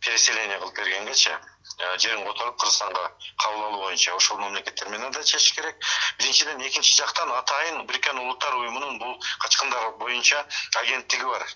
переселение 0.00 0.58
кылып 0.58 0.76
бергенгечи 0.78 1.30
э, 1.30 1.98
жерин 1.98 2.24
которуп 2.24 2.56
кыргызстанга 2.56 3.04
кабыл 3.42 3.64
алуу 3.66 3.82
боюнча 3.82 4.14
ошол 4.14 4.38
мамлекеттер 4.38 4.88
менен 4.88 5.12
да 5.12 5.24
чечиш 5.24 5.52
керек. 5.52 5.76
Биринчиден 6.18 6.60
экинчи 6.68 6.96
жактан 6.96 7.32
атайын 7.32 7.86
бириккен 7.86 8.18
улуттар 8.18 8.54
уюмунун 8.54 8.98
бул 8.98 9.20
качкындар 9.40 9.90
боюнча 9.98 10.46
агенттиги 10.82 11.24
бар 11.24 11.46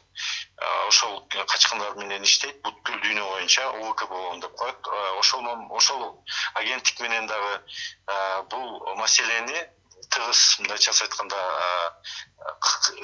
ошол 0.88 1.20
качкындар 1.30 1.96
менен 1.96 2.24
иштейт 2.28 2.62
бүткүл 2.64 3.00
дүйнө 3.04 3.24
боюнча 3.24 3.66
увкбон 3.80 4.40
деп 4.40 4.56
коет. 4.60 4.86
Э, 4.86 5.18
ошол 5.18 5.46
ошол 5.80 6.24
агенттик 6.54 7.00
менен 7.00 7.26
дагы 7.26 7.60
бул 8.50 8.96
маселени 8.96 9.66
тыгыз 10.10 10.40
мындайчасы 10.60 11.04
айтканда 11.04 11.40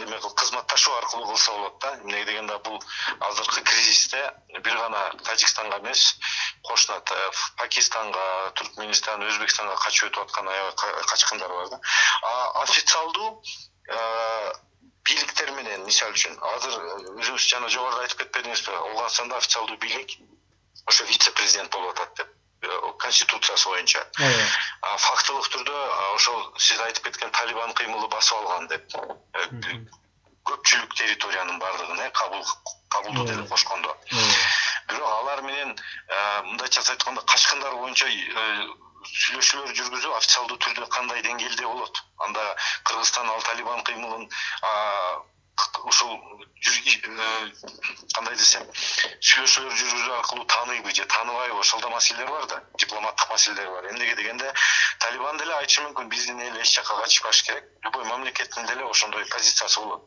эме 0.03 0.19
кызматташуу 0.19 0.95
аркылуу 0.97 1.27
кылса 1.29 1.53
болот 1.53 1.79
да. 1.81 1.95
Эмнеге 2.01 2.25
дегенде 2.33 2.59
бул 2.59 2.83
азыркы 3.21 3.63
кризисте 3.63 4.23
бир 4.61 4.77
гана 4.77 5.11
тажикстанга 5.25 5.79
эмес 5.79 6.19
кошуна 6.63 7.01
пакистанга 7.57 8.53
түркменистан 8.61 9.23
өзбекстанга 9.29 9.77
качып 9.85 10.11
өтүп 10.11 10.27
аткан 10.27 10.49
аябай 10.49 11.05
качкындар 11.13 11.49
бар 11.49 11.69
да. 11.69 11.81
Официалдуу 12.65 13.43
бийликтер 15.07 15.53
менен 15.59 15.85
мисалы 15.87 16.17
үчүн. 16.19 16.39
Азыр 16.55 16.79
өзүңүз 17.17 17.51
жана 17.51 17.69
жогоруда 17.73 18.07
айтып 18.07 18.25
кетпедиңизби 18.25 18.75
ооганстанда 18.81 19.39
официалдуу 19.43 19.79
бийлик 19.83 20.19
ошо 20.87 21.05
вице 21.05 21.31
президент 21.33 21.73
болуп 21.73 22.01
атат 22.01 22.17
деп 22.23 22.37
конституциясы 22.99 23.69
боюнча. 23.69 24.03
Фактылык 25.07 25.49
түрдө 25.53 25.77
ошол 26.15 26.41
сиз 26.59 26.81
айтып 26.81 27.11
кеткен 27.11 27.31
талибан 27.31 27.75
кыймылы 27.79 28.09
басып 28.09 28.39
алган 28.39 28.69
деп 28.69 28.97
э, 28.97 29.77
көпчүлүк 30.47 30.95
территориянын 30.95 31.59
баардыгын 31.59 32.01
э 32.07 32.11
кабыл 32.11 32.45
кабулду 32.89 33.27
деле 33.27 33.47
кошкондо. 33.49 33.97
Бирок 34.89 35.09
алар 35.09 35.43
менен 35.43 35.77
э, 35.77 36.43
мындайчасы 36.43 36.93
айтканда 36.93 37.23
качкындар 37.23 37.75
боюнча 37.75 38.09
э, 38.09 38.69
сүйлөшүүлөр 39.13 39.79
жүргүзүү 39.81 40.17
официалдуу 40.19 40.59
түрдө 40.67 40.89
кандай 40.97 41.23
деңгээлде 41.27 41.65
болот? 41.67 42.03
Анда 42.27 42.45
кыргызстан 42.85 43.31
ал 43.31 43.43
талибан 43.49 43.83
кыймылын 43.89 44.29
ушул 45.85 46.13
э, 46.13 47.53
кандай 48.15 48.37
десем 48.37 48.65
сүйлөшүүлөр 49.29 49.77
жүргүзүү 49.81 50.15
аркылуу 50.17 50.47
тааныйбы 50.53 50.93
же 50.95 51.07
тааныбайбы 51.13 51.59
ошол 51.61 51.81
да 51.81 51.89
маселелер 51.89 52.29
бар 52.31 52.47
да 52.47 52.63
дипломаттык 52.79 53.31
маселелер 53.31 53.71
бар. 53.71 53.89
Эмнеге 53.91 54.17
дегенде 54.17 54.53
талибан 55.01 55.39
деле 55.39 55.55
айтышы 55.57 55.85
мүмкүн 55.87 56.09
биздин 56.13 56.41
эл 56.41 56.61
эч 56.61 56.75
жака 56.75 56.99
качпаш 57.01 57.43
керек. 57.49 57.65
Любой 57.85 58.05
мамлекеттин 58.05 58.67
деле 58.67 58.85
ошондой 58.85 59.25
позициясы 59.27 59.81
болот. 59.81 60.03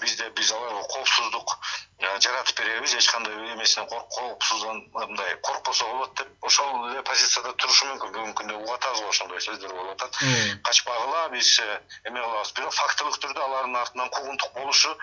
Бизде 0.00 0.30
биз 0.30 0.52
аларга 0.52 0.82
коопсуздук 0.88 1.58
жаратып 2.00 2.58
беребиз 2.58 2.94
эч 2.94 3.08
кандай 3.10 3.34
эмесинен 3.54 3.88
коопсуздун 3.88 4.90
мындай 4.92 5.36
коркпосо 5.36 5.86
болот 5.86 6.14
деп. 6.18 6.28
Ошол 6.42 6.88
эле 6.90 7.02
позицияда 7.02 7.52
турушу 7.52 7.86
мүмкүн. 7.86 8.12
Бүгүнкү 8.12 8.38
күндө 8.40 8.56
угуп 8.58 8.74
атабыз 8.74 9.00
го 9.00 9.08
ошондой 9.08 9.40
сөздөр 9.40 9.74
болуп 9.74 10.02
атат. 10.02 10.18
Качпагыла 10.64 11.28
биз 11.30 11.60
э, 11.60 11.80
эме 12.04 12.20
кылабыз. 12.20 12.52
Бирок 12.58 12.74
фактылык 12.74 13.18
түрдө 13.22 13.44
алардын 13.46 13.76
артынан 13.76 14.10
куугунтук 14.10 14.52
болушу 14.54 14.96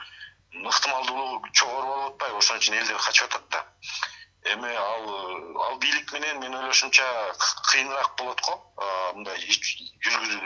ыктымалдуулугу 0.51 1.47
жогору 1.53 1.87
болуп 1.87 2.13
атпайбы. 2.13 2.37
Ошон 2.37 2.59
үчүн 2.59 2.77
элдер 2.81 2.99
качып 3.07 3.29
атат 3.29 3.49
да. 3.49 3.65
Эми 4.51 4.75
ал 4.75 5.05
ал 5.69 5.79
бийлик 5.79 6.11
менен 6.11 6.39
менин 6.39 6.59
ойлошумча 6.59 7.07
кыйыныраак 7.71 8.15
болот 8.17 8.41
го. 8.41 8.59
Мындай 9.15 9.39
жүргүзүү 9.47 10.41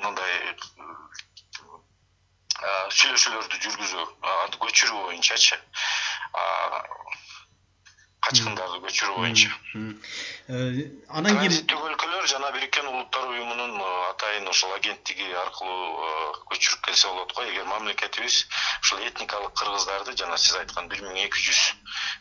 мындай 0.00 0.56
сүйлөшүүлөрдү 2.60 3.58
жүргүзүү 3.64 4.06
көчүрүү 4.64 5.04
боюнчачы. 5.06 5.58
Качкындарды 8.20 8.80
көчүрүү 8.84 9.14
боюнча. 9.16 9.48
Э, 9.74 10.82
анан 11.08 11.38
кийин 11.38 11.54
транзиттик 11.54 11.84
өлкөлөр 11.88 12.26
жана 12.28 12.50
бириккен 12.52 12.90
улуттар 12.90 13.30
уюмунун 13.32 13.80
атайын 14.10 14.50
ошол 14.52 14.74
агенттиги 14.76 15.30
аркылуу 15.44 16.36
көчүрүп 16.52 16.84
келсе 16.90 17.08
болот 17.08 17.32
го. 17.32 17.46
Эгер 17.48 17.64
мамлекетибиз 17.70 18.42
ушул 18.82 19.00
этникалык 19.08 19.56
кыргыздарды 19.56 20.16
жана 20.20 20.36
сиз 20.36 20.60
айткан 20.60 20.92
бир 20.92 21.00
миң 21.06 21.16
эки 21.24 21.46
жүз 21.48 21.62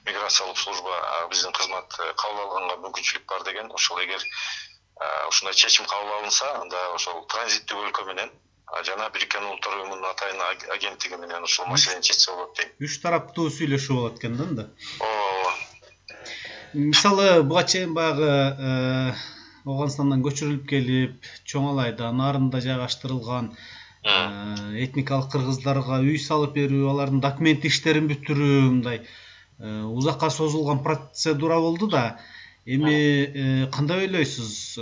миграциялык 0.08 0.58
служба 0.64 1.04
биздин 1.34 1.52
кызмат 1.60 2.00
э, 2.00 2.14
кабыл 2.24 2.46
алганга 2.46 2.80
мүмкүнчүлүк 2.86 3.28
бар 3.34 3.44
деген 3.52 3.72
ошол 3.82 4.00
эгер 4.06 4.24
ушундай 5.28 5.54
чечим 5.56 5.86
кабыл 5.86 6.14
алынса 6.20 6.54
анда 6.62 6.86
ошол 6.96 7.26
транзиттик 7.28 7.76
өлкө 7.88 8.08
менен 8.14 8.32
жана 8.86 9.10
бириккен 9.14 9.44
улуттар 9.44 9.80
уюмунун 9.80 10.06
атайын 10.12 10.42
агенттиги 10.76 11.18
менен 11.18 11.44
ушул 11.44 11.66
маселени 11.72 12.06
чечсе 12.06 12.32
болот 12.32 12.56
дейм. 12.58 12.72
Үч 12.86 13.00
тараптуу 13.04 13.50
сүйлөшүү 13.54 13.96
болот 13.98 14.22
экен 14.22 14.38
да 14.38 14.48
анда? 14.48 14.70
Ооба 15.00 15.54
мисалы 16.74 17.44
буга 17.44 17.64
чейин 17.64 17.94
баягы 17.98 18.30
э, 18.30 19.14
ооганстандан 19.66 20.22
көчүрүлүп 20.26 20.68
келип 20.70 21.30
чоң 21.50 21.72
алайда 21.72 22.12
нарында 22.14 22.62
жайгаштырылган 22.62 23.52
э, 24.04 24.84
этникалык 24.86 25.32
кыргыздарга 25.34 26.02
үй 26.06 26.20
салып 26.22 26.54
берүү 26.60 26.92
алардын 26.94 27.24
документ 27.26 27.66
иштерин 27.66 28.10
бүтүрүү 28.12 28.62
мындай 28.68 29.02
узакка 29.60 30.30
созулган 30.32 30.84
процедура 30.84 31.58
болду 31.60 31.90
да 31.92 32.04
эми 32.66 33.68
кандай 33.72 34.06
ойлойсуз? 34.06 34.78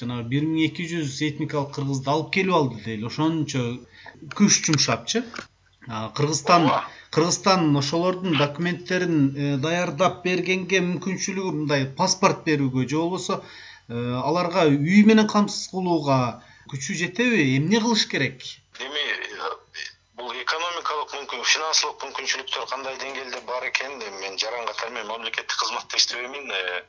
Жанагы 0.00 0.28
бир 0.28 0.44
миң 0.48 0.66
эки 0.68 0.86
жүз 0.90 1.20
этникалык 1.28 1.74
кыргызды 1.76 2.10
алып 2.10 2.32
келип 2.34 2.54
алды 2.54 2.82
дейли. 2.84 3.06
Ошончо 3.06 3.64
күч 4.36 4.62
жумшапчы. 4.66 5.24
Кыргызстан 5.88 6.68
кыргызстан 7.10 7.76
ошолордун 7.76 8.38
документтерин 8.38 9.60
даярдап 9.60 10.22
бергенге 10.24 10.80
мүмкүнчүлүгү 10.80 11.52
мындай 11.56 11.86
паспорт 11.86 12.44
берүүгө 12.46 12.86
же 12.88 12.96
болбосо 12.96 13.42
аларга 13.88 14.68
үй 14.70 15.02
менен 15.04 15.26
камсыз 15.28 15.68
кылууга 15.72 16.42
күчү 16.70 16.94
жетеби? 17.00 17.56
Эмне 17.58 17.80
кылыш 17.82 18.06
керек? 18.08 18.46
Эми 18.80 19.11
финансылык 21.40 22.02
мүмкүнчүлүктөр 22.04 22.66
кандай 22.68 22.96
деңгээлде 23.00 23.40
бар 23.48 23.64
экенин 23.64 24.02
эми 24.04 24.18
мен 24.20 24.38
жаран 24.38 24.66
катары 24.68 24.92
мен 24.92 25.06
мамлекеттик 25.08 25.56
кызматта 25.58 25.96
иштебеймин 25.96 26.50
э, 26.52 26.82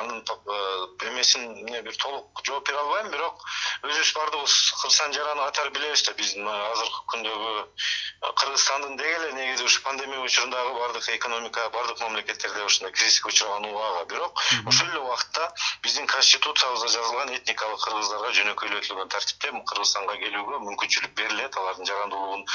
анын 0.00 0.22
э, 0.24 1.08
эмесин 1.10 1.44
эмне 1.60 1.82
бир 1.82 1.96
толук 2.00 2.40
жооп 2.46 2.66
бере 2.66 2.78
албайм 2.78 3.10
бирок 3.12 3.44
өзүбүз 3.82 4.12
баардыгыбыз 4.16 4.54
кыргызстан 4.80 5.12
жараны 5.12 5.44
катары 5.44 5.70
билебиз 5.76 6.04
да 6.08 6.14
биздин 6.16 6.48
азыркы 6.48 7.02
күндөгү 7.12 7.52
э, 7.60 8.32
кыргызстандын 8.40 8.96
деги 8.96 9.18
эле 9.18 9.32
негизи 9.40 9.64
ушу 9.68 9.82
пандемия 9.82 10.20
учурундагы 10.20 10.72
баардык 10.78 11.08
экономика 11.18 11.68
баардык 11.76 12.00
мамлекеттерде 12.00 12.64
ушундай 12.64 12.92
кризиске 12.92 13.28
учураган 13.28 13.68
убагы. 13.68 14.06
Бирок 14.14 14.40
ошол 14.66 14.88
эле 14.88 15.00
убакытта 15.00 15.52
биздин 15.82 16.06
конституциябызда 16.06 16.88
жазылган 16.88 17.34
этникалык 17.36 17.84
кыргыздарга 17.84 18.32
жөнөкөйлөтүлгөн 18.40 19.12
тартипте 19.12 19.52
кыргызстанга 19.72 20.16
келүүгө 20.24 20.60
мүмкүнчүлүк 20.68 21.14
берилет 21.20 21.56
алардын 21.56 21.90
жарандуулугун 21.92 22.46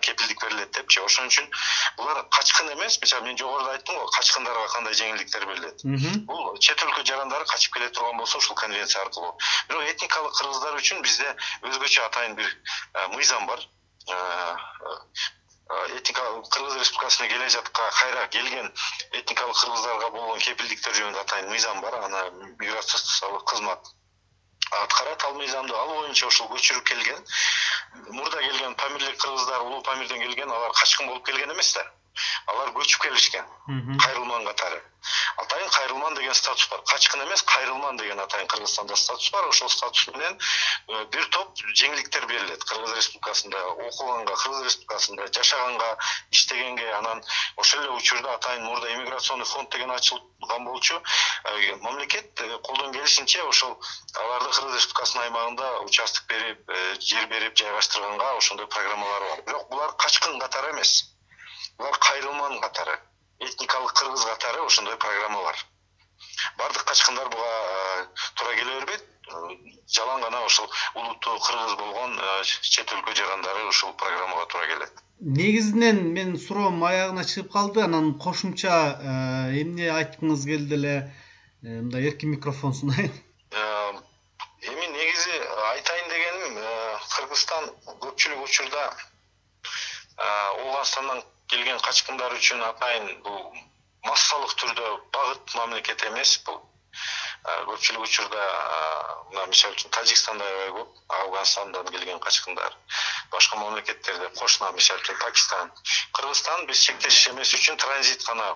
кепилдик 0.00 0.40
берилет 0.42 0.63
депчи 0.72 1.00
ошон 1.00 1.28
үчүн 1.28 1.48
булар 1.96 2.22
качкын 2.30 2.72
эмес. 2.72 2.98
Мисалы 3.02 3.26
мен 3.26 3.38
жогоруда 3.38 3.74
айттым 3.74 3.98
го 3.98 4.06
качкындарга 4.16 4.68
кандай 4.72 4.94
жеңилдиктер 4.94 5.46
берилет. 5.46 5.84
Бул 6.28 6.58
чет 6.58 6.82
өлкө 6.82 7.04
жарандары 7.04 7.44
качып 7.50 7.74
келе 7.74 7.88
турган 7.90 8.18
болсо 8.18 8.38
ушул 8.38 8.56
конвенция 8.56 9.02
аркылуу. 9.02 9.36
Бирок 9.68 9.88
этникалык 9.90 10.36
кыргыздар 10.38 10.78
үчүн 10.80 11.02
бизде 11.02 11.36
өзгөчө 11.62 12.04
атайын 12.06 12.36
бир 12.38 12.48
э, 12.48 13.08
мыйзам 13.16 13.46
бар. 13.46 13.60
Э, 14.08 14.56
э, 15.70 15.96
этникалык 15.98 16.48
кыргыз 16.52 16.78
республикасына 16.80 17.28
келе 17.28 17.48
жатка 17.48 17.90
кайра 17.98 18.26
келген 18.28 18.72
этникалык 19.12 19.56
кыргыздарга 19.56 20.10
болгон 20.10 20.38
кепилдиктер 20.38 20.94
жөнүндө 21.00 21.26
атайын 21.26 21.50
мыйзам 21.50 21.80
бар. 21.80 22.00
Аны 22.08 22.24
миграциялык 22.58 23.44
кызмат 23.50 23.94
аткарат 24.82 25.24
ал 25.24 25.34
мыйзамды 25.40 25.74
ал 25.80 25.92
боюнча 25.94 26.26
ушул 26.26 26.48
көчүрүп 26.52 26.84
келген 26.92 27.24
мурда 28.18 28.40
келген 28.46 28.74
памирлик 28.82 29.18
кыргыздар 29.24 29.66
улуу 29.66 29.82
памирден 29.82 30.24
келген 30.26 30.50
алар 30.50 30.72
качкын 30.80 31.08
болуп 31.08 31.26
келген 31.26 31.52
эмес 31.56 31.74
да 31.74 31.84
алар 32.46 32.74
көчүп 32.78 33.06
келишкен. 33.06 33.46
Кайрылман 34.06 34.44
катары. 34.46 34.82
Атайын 35.36 35.68
кайрылман 35.70 36.14
деген 36.14 36.34
статус 36.34 36.68
бар. 36.70 36.80
Качкын 36.90 37.22
эмес 37.24 37.42
кайрылман 37.42 37.96
деген 37.96 38.20
атайын 38.20 38.46
кыргызстанда 38.46 38.96
статус 38.96 39.30
бар. 39.30 39.46
Ошол 39.48 39.68
статус 39.68 40.06
менен 40.08 40.38
э, 40.88 41.04
бир 41.12 41.24
топ 41.36 41.58
жеңилдиктер 41.80 42.26
берилет. 42.26 42.64
Кыргыз 42.64 42.94
республикасында 42.96 43.62
окуганга 43.88 44.34
кыргыз 44.34 44.64
республикасында 44.64 45.26
жашаганга 45.38 45.96
иштегенге 46.30 46.90
анан 46.98 47.22
ошол 47.56 47.80
эле 47.80 47.90
учурда 47.90 48.34
атайын 48.34 48.64
мурда 48.64 48.92
иммиграционный 48.94 49.44
фонд 49.44 49.70
деген 49.70 49.90
ачылган 49.90 50.64
болчу. 50.64 51.00
Э, 51.44 51.76
мамлекет 51.76 52.40
э, 52.40 52.58
колдон 52.58 52.92
келишинче 52.92 53.42
ошол 53.42 53.78
аларды 54.14 54.50
кыргыз 54.50 54.76
республикасынын 54.76 55.24
аймагында 55.24 55.80
участок 55.88 56.26
берип 56.28 56.70
жер 57.00 57.26
берип 57.26 57.56
жайгаштырганга 57.56 58.36
ошондой 58.36 58.66
программалар 58.68 59.28
бар. 59.30 59.42
Бирок 59.42 59.68
булар 59.68 59.96
качкын 59.96 60.38
катары 60.40 60.72
эмес 60.72 61.13
булар 61.78 61.98
кайрылман 62.08 62.60
катары 62.60 63.00
этникалык 63.40 63.92
кыргыз 63.92 64.24
катары 64.24 64.64
ошондой 64.64 64.96
программа 64.96 65.42
бар. 65.42 65.56
Баардык 66.58 66.84
качкындар 66.84 67.28
буга 67.28 67.50
э, 68.02 68.06
туура 68.34 68.54
келе 68.56 68.74
бербейт. 68.78 69.04
Э, 69.28 69.34
жалаң 69.96 70.22
гана 70.22 70.42
ошол 70.46 70.68
улуттуу 70.94 71.38
кыргыз 71.46 71.74
болгон 71.80 72.18
э, 72.18 72.44
чет 72.44 72.92
өлкө 72.92 73.14
жарандары 73.18 73.66
ушул 73.68 73.92
программага 73.92 74.46
туура 74.52 74.66
келет. 74.72 75.02
Негизинен 75.20 76.00
менин 76.14 76.38
суроом 76.38 76.82
аягына 76.84 77.24
чыгып 77.24 77.52
калды. 77.52 77.82
Анан 77.84 78.14
кошумча 78.18 78.74
эмне 79.62 79.90
айткыңыз 79.98 80.46
келди 80.50 80.78
эле? 80.80 80.96
Мындай 81.62 82.10
эркин 82.10 82.34
микрофон 82.36 82.74
сунайын. 82.74 83.14
Эми 83.54 84.86
негизи 84.98 85.40
айтайын 85.72 86.08
дегеним 86.12 86.60
кыргызстан 87.14 87.70
көпчүлүк 88.04 88.44
учурда 88.48 88.88
ооганстандан 90.18 91.24
келген 91.48 91.80
качкындар 91.86 92.36
үчүн 92.38 92.62
атайын 92.68 93.10
бул 93.26 93.42
массалык 94.06 94.54
түрдө 94.60 94.92
багыт 95.16 95.54
мамлекет 95.58 96.06
эмес. 96.10 96.38
Бул 96.46 96.62
көпчүлүк 97.44 98.06
учурда 98.06 98.42
мына 99.32 99.46
мисалы 99.50 99.74
үчүн 99.76 99.90
тажикстанда 99.96 100.44
аябай 100.46 100.70
көп 100.76 101.16
афганистандан 101.18 101.90
келген 101.92 102.20
качкындар 102.26 102.76
башка 103.32 103.58
мамлекеттерде 103.58 104.28
кошуна 104.38 104.70
мисалы 104.76 105.02
үчүн 105.02 105.18
пакистан 105.24 105.72
кыргызстан 106.18 106.66
биз 106.70 106.84
чектешиш 106.86 107.28
эмес 107.32 107.52
үчүн 107.58 107.76
транзит 107.84 108.24
гана 108.28 108.46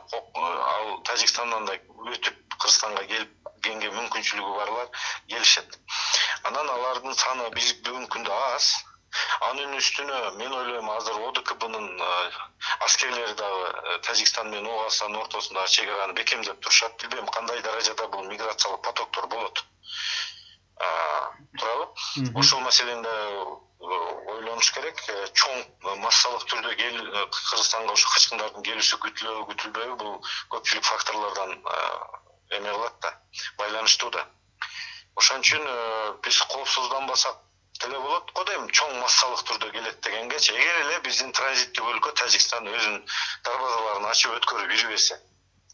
ал 0.75 0.95
тажикстандан 1.11 1.67
да 1.67 1.77
өтүп 2.15 2.39
кыргызстанга 2.55 3.05
келгенге 3.11 3.91
мүмкүнчүлүгү 3.99 4.55
барлар 4.61 4.89
келишет. 5.29 5.79
Анан 6.45 6.71
алардын 6.77 7.15
саны 7.15 7.51
биз 7.59 7.75
бүгүнкү 7.83 8.15
күндө 8.17 8.41
аз 8.55 8.71
анын 9.49 9.77
үстүнө 9.79 10.19
мен 10.39 10.53
ойлойм 10.53 10.89
азыр 10.93 11.19
одкбнын 11.29 11.87
аскерлери 12.87 13.35
дагы 13.39 13.69
э, 13.69 13.99
тажикстан 14.07 14.51
менен 14.51 14.67
ооганстандын 14.67 15.21
ортосундагы 15.23 15.69
чек 15.75 15.89
араны 15.95 16.17
бекемдеп 16.19 16.61
турушат 16.61 16.97
билбейм 17.03 17.29
кандай 17.37 17.63
даражада 17.63 18.09
бул 18.09 18.25
миграциялык 18.29 18.83
потоктор 18.83 19.27
болот? 19.27 19.65
Туурабы 21.59 22.39
ошол 22.41 22.61
маселени 22.61 23.03
да 23.03 23.15
э, 23.15 23.95
ойлонуш 24.35 24.73
керек. 24.73 25.03
Э, 25.09 25.27
чоң 25.33 25.99
массалык 26.05 26.45
түрдө 26.51 26.75
кыргызстанга 26.77 27.97
ошо 27.97 28.15
качкындардын 28.15 28.69
келүүсү 28.71 29.01
күтүлөбү 29.07 29.49
күтүлбөйбү. 29.53 29.97
Бул 30.05 30.21
көпчүлүк 30.55 30.85
факторлордон 30.93 31.57
эме 32.59 32.71
кылат 32.71 33.01
да 33.03 33.15
байланыштуу 33.59 34.11
да. 34.11 34.27
Ошон 35.17 35.43
үчүн 35.43 35.67
биз 36.23 36.43
коопсузданбасак 36.53 37.45
деле 37.85 37.99
болот 38.07 38.33
го 38.39 38.45
дейм 38.51 38.71
чоң 38.81 38.95
массалык 39.01 39.45
түрдө 39.51 39.71
келет 39.77 40.01
дегенгечи 40.07 40.55
эгер 40.55 40.81
эле 40.85 41.01
биздин 41.07 41.33
транзиттик 41.41 41.93
өлкө 41.93 42.15
тажикстан 42.23 42.73
өзүнүн 42.73 43.05
дарбазаларын 43.51 44.11
ачып 44.15 44.39
өткөрүп 44.41 44.75
жүрбөсө 44.81 45.21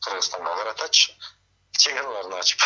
кыргызстанга 0.05 0.59
каратачы 0.61 1.17
чек 1.79 1.97
араларын 1.99 2.35
ачып 2.39 2.61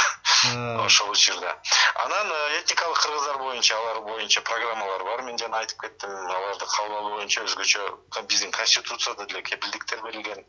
ошол 0.85 1.11
учурда. 1.11 1.57
Анан 2.05 2.33
э, 2.33 2.59
этникалык 2.59 2.98
кыргыздар 2.98 3.38
боюнча 3.38 3.77
алар 3.77 4.01
боюнча 4.03 4.40
программалар 4.42 5.05
бар. 5.05 5.22
Мен 5.22 5.38
жана 5.38 5.62
айтып 5.62 5.81
кеттим 5.81 6.11
аларды 6.11 6.66
кабыл 6.66 6.96
алуу 6.98 7.14
боюнча 7.16 7.42
өзгөчө 7.46 7.88
биздин 8.29 8.53
конституцияда 8.53 9.27
деле 9.27 9.42
кепилдиктер 9.42 10.03
берилген. 10.03 10.44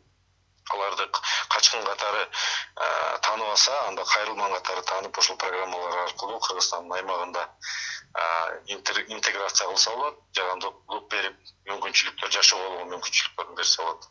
Аларды 0.69 1.08
качкын 1.49 1.86
катары 1.86 2.25
э, 2.28 3.17
таанып 3.21 3.47
алса 3.47 3.80
анда 3.88 4.06
кайрылман 4.06 4.54
катары 4.60 4.84
таанып 4.91 5.17
ошол 5.17 5.38
программалар 5.38 6.04
аркылуу 6.04 6.39
кыргызстандын 6.39 6.97
аймагында 6.99 7.47
интеграция 9.15 9.67
кылса 9.67 9.91
болот 9.95 10.17
жарандуулук 10.38 11.10
берип 11.12 11.36
мүмкүнчүлүктөр 11.69 12.32
жашоого 12.38 12.69
болгон 12.69 12.93
мүмкүнчүлүктөрүн 12.95 13.60
берсе 13.62 13.84
болот 13.84 14.10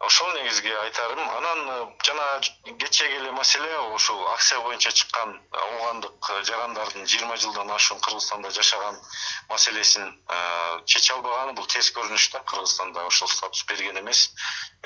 ошол 0.00 0.32
негизги 0.34 0.70
айтарым 0.70 1.28
анан 1.36 1.70
э, 1.70 1.86
жана 2.04 2.40
кечээги 2.64 3.16
эле 3.16 3.32
маселе 3.32 3.78
ушул 3.94 4.28
акция 4.28 4.60
боюнча 4.60 4.92
чыккан 4.92 5.32
оогандык 5.50 6.30
жарандардын 6.50 7.06
жыйырма 7.06 7.36
жылдан 7.36 7.70
ашуун 7.70 8.00
кыргызстанда 8.00 8.50
жашаган 8.50 9.00
маселесин 9.48 10.06
э, 10.28 10.80
чече 10.84 11.14
албаганы 11.14 11.52
бул 11.58 11.66
терс 11.66 11.90
көрүнүш 11.98 12.30
да 12.32 12.44
кыргызстанда 12.52 13.06
ошол 13.06 13.28
статус 13.28 13.64
берген 13.64 13.98
эмес. 13.98 14.30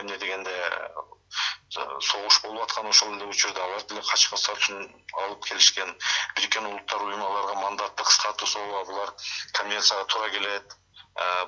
Эмне 0.01 0.17
дегенде 0.17 0.57
согуш 2.01 2.41
болуп 2.43 2.63
аткан 2.63 2.87
ошол 2.87 3.15
эле 3.17 3.27
учурда 3.27 3.65
алар 3.65 3.85
деле 3.89 4.01
качкын 4.09 4.39
статусун 4.39 4.91
алып 5.13 5.45
келишкен 5.45 5.95
бириккен 6.37 6.67
улуттар 6.73 7.03
уюму 7.03 7.27
аларга 7.27 7.61
мандаттык 7.61 8.11
статус 8.11 8.57
ооба 8.57 8.85
булар 8.85 9.15
конвенцияга 9.53 10.05
туура 10.07 10.31
келет. 10.31 10.77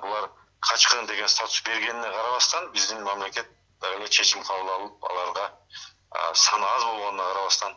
Булар 0.02 0.28
качкын 0.68 1.06
деген 1.06 1.28
статус 1.28 1.62
бергенине 1.62 2.10
карабастан 2.10 2.70
биздин 2.72 3.02
мамлекет 3.02 3.48
дагы 3.80 3.96
эле 3.96 4.08
чечим 4.08 4.42
кабыл 4.42 4.70
алып 4.76 5.04
аларга 5.04 5.50
саны 6.34 6.66
аз 6.66 6.84
болгонуна 6.84 7.24
карабастан 7.32 7.76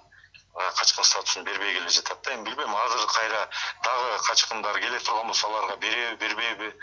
качкын 0.80 1.04
статусун 1.04 1.44
бербей 1.44 1.74
келе 1.74 1.90
жатат 1.90 2.22
да. 2.24 2.34
Эми 2.34 2.46
билбейм 2.46 2.76
азыр 2.76 3.08
кайра 3.08 3.50
дагы 3.84 4.24
качкындар 4.28 4.80
келе 4.80 5.00
турган 5.00 5.28
болсо 5.28 5.48
аларга 5.48 5.76
береби 5.78 6.16
бербейби 6.16 6.74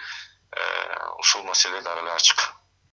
э, 0.53 1.09
ушул 1.19 1.43
маселе 1.45 1.81
дагы 1.81 2.01
эле 2.01 2.13
ачык 2.13 2.55